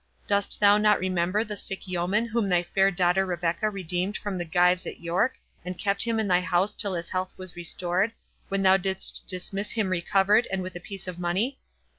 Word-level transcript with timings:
Dost 0.25 0.59
thou 0.59 0.79
not 0.79 0.97
remember 0.97 1.43
the 1.43 1.55
sick 1.55 1.87
yeoman 1.87 2.25
whom 2.25 2.49
thy 2.49 2.63
fair 2.63 2.89
daughter 2.89 3.23
Rebecca 3.23 3.69
redeemed 3.69 4.17
from 4.17 4.35
the 4.35 4.45
gyves 4.45 4.87
at 4.87 4.99
York, 4.99 5.35
and 5.63 5.77
kept 5.77 6.01
him 6.05 6.19
in 6.19 6.27
thy 6.27 6.41
house 6.41 6.73
till 6.73 6.95
his 6.95 7.09
health 7.09 7.37
was 7.37 7.55
restored, 7.55 8.11
when 8.49 8.63
thou 8.63 8.77
didst 8.77 9.25
dismiss 9.27 9.69
him 9.73 9.89
recovered, 9.89 10.47
and 10.51 10.63
with 10.63 10.75
a 10.75 10.79
piece 10.79 11.07
of 11.07 11.19
money? 11.19 11.59